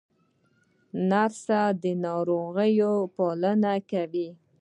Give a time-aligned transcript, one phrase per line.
[1.09, 1.41] نرس
[1.83, 2.53] د ناروغ
[3.15, 4.27] پالنه کوي